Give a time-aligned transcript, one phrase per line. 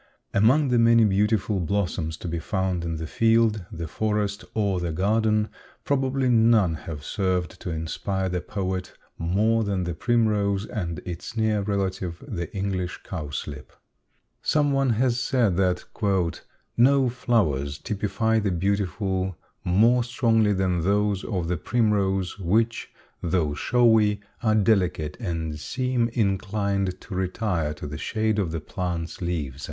[0.33, 4.91] _Among the many beautiful blossoms to be found in the field, the forest, or the
[4.91, 5.49] garden
[5.85, 11.61] probably none have served to inspire the poet more than the primrose and its near
[11.61, 13.71] relative, the English cowslip.
[14.41, 15.83] Someone has said that
[16.77, 22.91] "no flowers typify the beautiful more strongly than those of the primrose which,
[23.21, 29.21] though showy, are delicate and seem inclined to retire to the shade of the plant's
[29.21, 29.59] leaves."